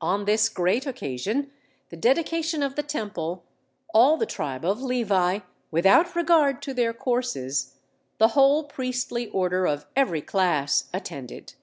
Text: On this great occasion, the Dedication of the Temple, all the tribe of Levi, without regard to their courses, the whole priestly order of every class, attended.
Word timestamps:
On 0.00 0.24
this 0.24 0.48
great 0.48 0.84
occasion, 0.84 1.52
the 1.88 1.96
Dedication 1.96 2.60
of 2.60 2.74
the 2.74 2.82
Temple, 2.82 3.44
all 3.94 4.16
the 4.16 4.26
tribe 4.26 4.64
of 4.64 4.82
Levi, 4.82 5.38
without 5.70 6.16
regard 6.16 6.60
to 6.62 6.74
their 6.74 6.92
courses, 6.92 7.76
the 8.18 8.30
whole 8.34 8.64
priestly 8.64 9.28
order 9.28 9.64
of 9.64 9.86
every 9.94 10.22
class, 10.22 10.90
attended. 10.92 11.54